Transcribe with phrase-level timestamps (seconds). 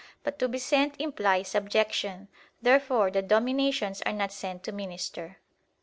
[0.23, 2.27] But to be sent implies subjection.
[2.59, 5.37] Therefore the dominations are not sent to minister.